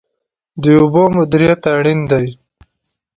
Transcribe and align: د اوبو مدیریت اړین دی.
د 0.61 0.63
اوبو 0.81 1.03
مدیریت 1.15 1.63
اړین 1.77 1.99
دی. 2.11 2.27